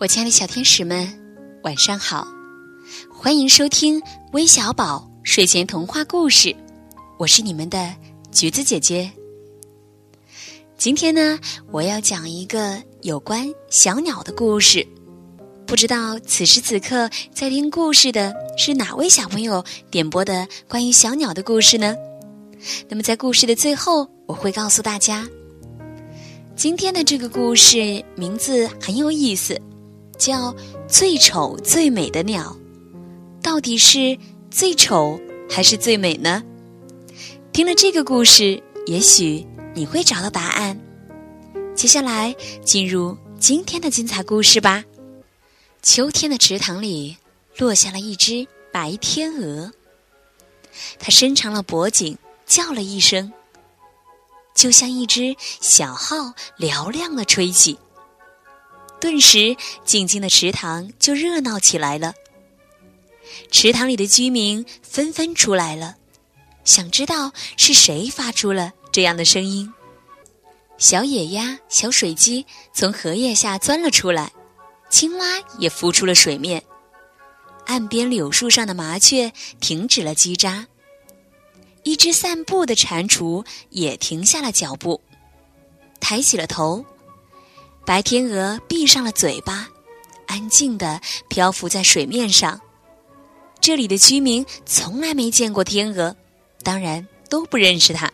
[0.00, 1.06] 我亲爱的小天使们，
[1.62, 2.26] 晚上好！
[3.12, 4.00] 欢迎收听
[4.32, 6.56] 微小宝睡前童话故事，
[7.18, 7.94] 我是你们的
[8.32, 9.12] 橘子姐姐。
[10.78, 11.38] 今天呢，
[11.70, 14.88] 我要讲一个有关小鸟的故事。
[15.66, 21.94] 不知道此时此刻在听故事的是哪位小朋友点播的关于小鸟的故事呢？
[22.88, 25.28] 那么在故事的最后，我会告诉大家，
[26.56, 29.60] 今天的这个故事名字很有意思。
[30.20, 30.54] 叫
[30.86, 32.54] 最丑最美的鸟，
[33.42, 34.18] 到底是
[34.50, 36.44] 最丑还是最美呢？
[37.52, 40.78] 听了这个故事，也许你会找到答案。
[41.74, 44.84] 接下来进入今天的精彩故事吧。
[45.82, 47.16] 秋天的池塘里
[47.56, 49.72] 落下了一只白天鹅，
[50.98, 53.32] 它伸长了脖颈，叫了一声，
[54.54, 57.78] 就像一只小号嘹亮的吹起。
[59.00, 62.14] 顿时，静静的池塘就热闹起来了。
[63.50, 65.96] 池塘里的居民纷纷出来了，
[66.64, 69.72] 想知道是谁发出了这样的声音。
[70.78, 74.32] 小野鸭、小水鸡从荷叶下钻了出来，
[74.90, 75.26] 青蛙
[75.58, 76.62] 也浮出了水面。
[77.66, 80.66] 岸边柳树上的麻雀停止了叽喳，
[81.84, 85.00] 一只散步的蟾蜍也停下了脚步，
[86.00, 86.84] 抬起了头。
[87.84, 89.68] 白天鹅闭上了嘴巴，
[90.26, 92.60] 安静地漂浮在水面上。
[93.60, 96.14] 这里的居民从来没见过天鹅，
[96.62, 98.10] 当然都不认识它。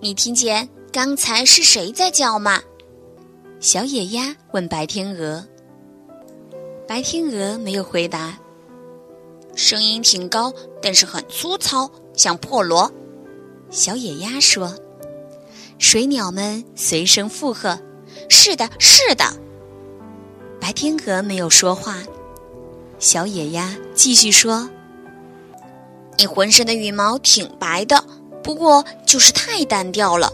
[0.00, 2.60] 你听见刚才是谁在叫吗？
[3.60, 5.46] 小野鸭问白天鹅。
[6.88, 8.36] 白天鹅没有回答。
[9.54, 12.90] 声音挺高，但是很粗糙，像破锣。
[13.70, 14.74] 小野鸭说。
[15.78, 17.78] 水鸟们随声附和
[18.28, 19.24] ：“是的，是的。”
[20.60, 21.98] 白天鹅没有说话。
[22.98, 24.70] 小野鸭继续说
[26.16, 28.04] ：“你浑身的羽毛挺白的，
[28.44, 30.32] 不过就是太单调了，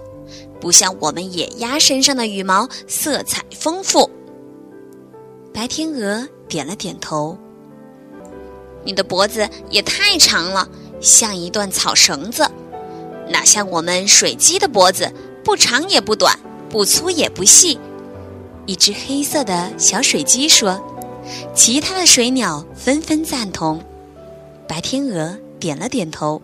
[0.61, 4.11] 不像我们野鸭身上的羽毛色彩丰富。”
[5.55, 7.37] 白天鹅点了点头。
[8.85, 10.69] 你的脖子也太长了，
[11.01, 12.47] 像一段草绳子，
[13.29, 15.11] 哪像我们水鸡的脖子。
[15.49, 16.39] 不长也不短，
[16.69, 17.81] 不粗也不细。
[18.67, 20.79] 一只黑色的小水鸡说
[21.57, 23.83] ：“其他的水鸟纷纷赞同。”
[24.69, 26.43] 白天鹅点了点头。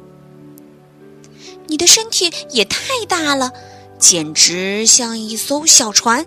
[1.66, 3.52] 你的身体也太大了，
[3.98, 6.24] 简直像一艘小船。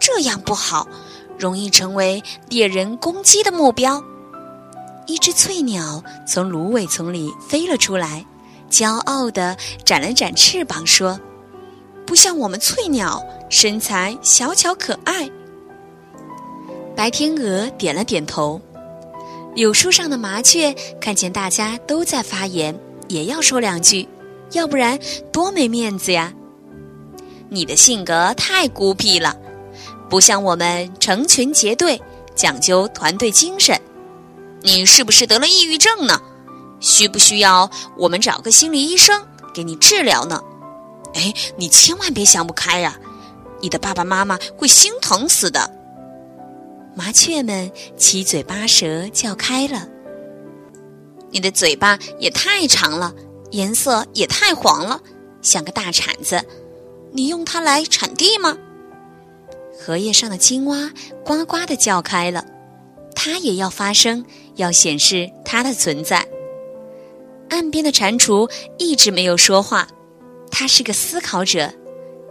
[0.00, 0.88] 这样不好，
[1.38, 4.02] 容易成为猎人攻击的目标。
[5.06, 8.26] 一只翠鸟从芦苇丛里飞了出来，
[8.68, 11.20] 骄傲地展了展翅膀说。
[12.08, 15.30] 不像我们翠鸟，身材小巧可爱。
[16.96, 18.58] 白天鹅点了点头。
[19.54, 22.74] 柳树上的麻雀看见大家都在发言，
[23.08, 24.08] 也要说两句，
[24.52, 24.98] 要不然
[25.30, 26.32] 多没面子呀。
[27.50, 29.36] 你的性格太孤僻了，
[30.08, 32.00] 不像我们成群结队，
[32.34, 33.78] 讲究团队精神。
[34.62, 36.18] 你是不是得了抑郁症呢？
[36.80, 40.42] 需不需要我们找个心理医生给你治疗呢？
[41.14, 42.98] 哎，你千万别想不开呀！
[43.60, 45.74] 你的爸爸妈妈会心疼死的。
[46.94, 49.88] 麻雀们七嘴八舌叫开了。
[51.30, 53.12] 你的嘴巴也太长了，
[53.50, 55.00] 颜色也太黄了，
[55.42, 56.42] 像个大铲子。
[57.12, 58.56] 你用它来铲地吗？
[59.80, 60.90] 荷叶上的青蛙
[61.24, 62.44] 呱呱的叫开了，
[63.14, 64.24] 它也要发声，
[64.56, 66.26] 要显示它的存在。
[67.48, 69.88] 岸边的蟾蜍一直没有说话。
[70.50, 71.72] 他是个思考者，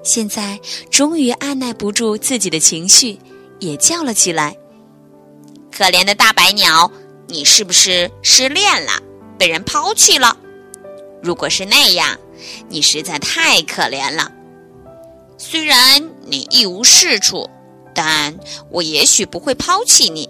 [0.03, 3.19] 现在终于按耐不住自己的情绪，
[3.59, 4.55] 也叫了起来
[5.71, 6.91] ：“可怜的大白鸟，
[7.27, 8.91] 你是不是失恋了，
[9.37, 10.37] 被人抛弃了？
[11.21, 12.17] 如果是那样，
[12.69, 14.31] 你实在太可怜了。
[15.37, 17.49] 虽然你一无是处，
[17.93, 18.37] 但
[18.69, 20.29] 我也许不会抛弃你，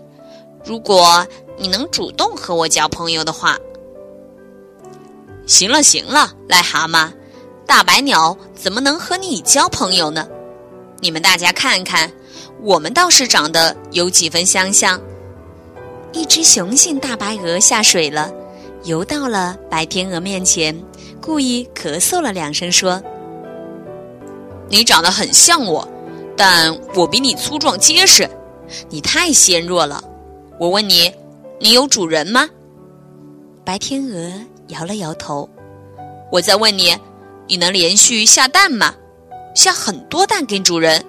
[0.66, 1.26] 如果
[1.58, 3.58] 你能主动和我交朋友的话。”
[5.48, 7.10] 行了，行了，癞蛤蟆。
[7.68, 10.26] 大白鸟怎么能和你交朋友呢？
[11.02, 12.10] 你们大家看看，
[12.64, 15.00] 我们倒是长得有几分相像。
[16.14, 18.34] 一只雄性大白鹅下水了，
[18.86, 20.76] 游到了白天鹅面前，
[21.22, 23.04] 故意咳嗽了两声，说
[24.70, 25.86] ：“你长得很像我，
[26.38, 28.28] 但我比你粗壮结实，
[28.90, 30.02] 你太纤弱了。
[30.58, 31.14] 我问你，
[31.60, 32.50] 你有主人吗？”
[33.66, 34.32] 白天鹅
[34.70, 35.48] 摇了摇头。
[36.32, 36.98] 我再问你。
[37.48, 38.94] 你能连续下蛋吗？
[39.56, 41.04] 下很多蛋给主人。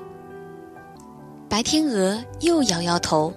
[1.48, 3.32] 白天鹅又摇摇头，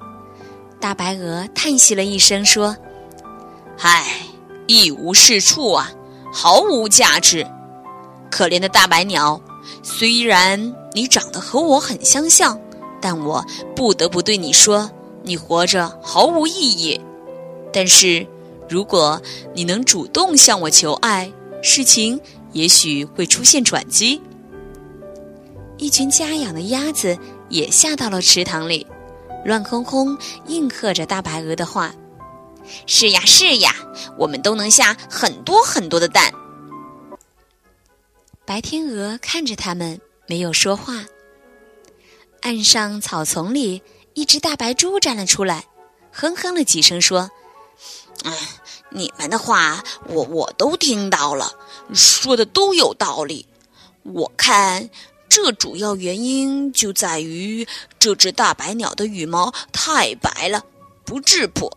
[0.80, 2.76] 大白鹅叹息了一声说
[3.82, 4.28] ：“唉，
[4.68, 5.92] 一无是处啊，
[6.32, 7.46] 毫无价值。
[8.30, 9.42] 可怜的大白鸟，
[9.82, 12.60] 虽然你长得和我很相像，
[13.02, 13.44] 但我
[13.76, 14.90] 不得不对你说，
[15.24, 17.02] 你活着毫无意义。
[17.74, 18.28] 但是，
[18.70, 19.22] 如果
[19.54, 21.32] 你能主动向我求爱，
[21.64, 22.20] 事情
[22.54, 24.22] 也许会出现转机。”
[25.78, 27.18] 一群家养的鸭子。
[27.52, 28.88] 也下到了池塘里，
[29.44, 30.18] 乱哄哄
[30.48, 31.94] 应和着大白鹅的话
[32.88, 33.76] ：“是呀，是呀，
[34.18, 36.34] 我们都能下很多很多的蛋。”
[38.48, 41.04] 白天鹅看着它们，没有说话。
[42.40, 43.84] 岸上草丛里，
[44.14, 45.66] 一只大白猪站了出来，
[46.10, 47.30] 哼哼了几声，说
[48.24, 48.32] ：“哎，
[48.92, 51.54] 你们的话我我都听到了，
[51.94, 53.48] 说的都有道理。
[54.04, 54.90] 我看。”
[55.34, 57.66] 这主要原因就在于
[57.98, 60.66] 这只大白鸟的羽毛太白了，
[61.06, 61.72] 不质朴。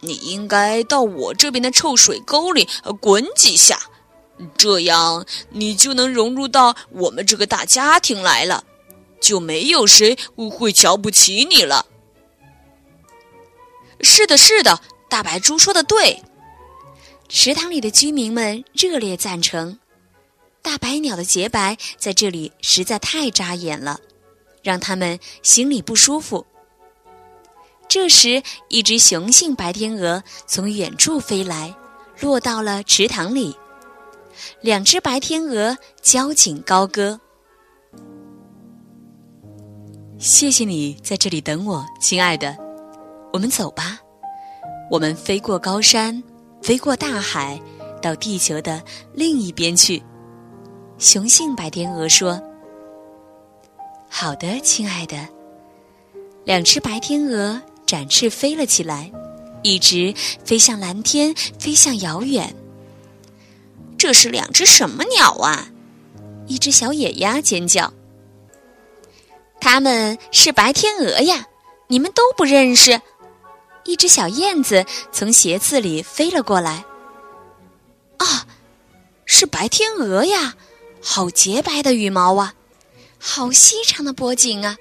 [0.00, 2.68] 你应该到我这边的臭水沟里
[3.00, 3.80] 滚几下，
[4.58, 8.64] 这样你就能融入到我们这个大家庭来了，
[9.18, 10.18] 就没有谁
[10.50, 11.86] 会瞧不起你了。
[14.02, 16.22] 是的，是的，大白猪说的对。
[17.28, 19.78] 池塘里的居民们热烈赞成。
[20.62, 24.00] 大白鸟的洁白在这里实在太扎眼了，
[24.62, 26.46] 让他们心里不舒服。
[27.86, 31.74] 这时，一只雄性白天鹅从远处飞来，
[32.20, 33.54] 落到了池塘里。
[34.62, 37.20] 两只白天鹅交颈高歌
[40.18, 42.56] ：“谢谢你在这里等我，亲爱的。
[43.32, 43.98] 我们走吧，
[44.90, 46.20] 我们飞过高山，
[46.64, 47.60] 飞过大海，
[48.00, 48.82] 到地球的
[49.12, 50.02] 另一边去。”
[50.96, 52.40] 雄性白天鹅说
[54.08, 55.28] ：“好的，亲爱的。”
[56.42, 59.12] 两只白天鹅展翅飞了起来，
[59.62, 62.56] 一直飞向蓝天，飞向遥远。
[63.98, 65.68] 这是两只什么鸟啊？
[66.46, 67.92] 一只小野鸭尖叫
[69.60, 71.46] ：“它们是白天鹅呀！
[71.88, 73.02] 你们都不认识？”
[73.84, 76.84] 一只小燕子从鞋子里飞了过来
[78.18, 78.46] ：“啊，
[79.26, 80.54] 是白天鹅呀！”
[81.06, 82.54] 好洁白的羽毛啊，
[83.18, 84.78] 好细长的脖颈啊，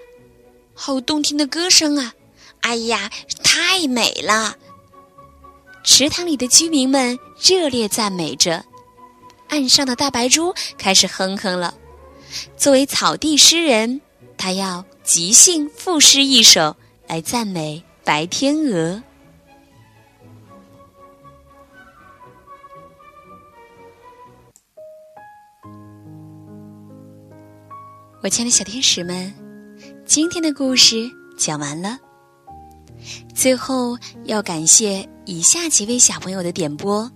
[0.74, 2.14] 好动听的歌声啊！
[2.62, 3.12] 哎呀，
[3.44, 4.56] 太美了！
[5.84, 8.64] 池塘里的居民们热烈赞美着，
[9.50, 11.74] 岸上的大白猪开始哼哼了。
[12.56, 14.00] 作为草地诗人，
[14.38, 19.02] 他要即兴赋诗一首来赞美白天鹅。
[28.22, 29.34] 我亲爱的小天使们，
[30.06, 31.98] 今天的故事讲完了。
[33.34, 37.10] 最后要感谢以下几位小朋友的点播，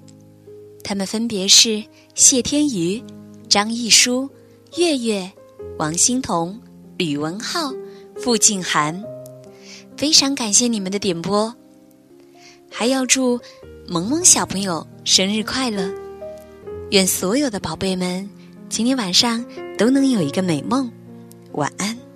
[0.86, 1.83] 他们分别是
[2.16, 3.04] 谢天瑜、
[3.50, 4.30] 张艺书、
[4.78, 5.30] 月月、
[5.78, 6.57] 王欣彤、
[6.98, 7.72] 吕文浩、
[8.16, 9.04] 付静涵，
[9.97, 11.53] 非常感谢你们的点播。
[12.69, 13.39] 还要祝
[13.88, 15.91] 萌萌小朋友生日快乐，
[16.91, 18.29] 愿所有的宝贝们
[18.69, 19.44] 今天晚上
[19.77, 20.89] 都能有一个美梦。
[21.53, 22.06] 晚安。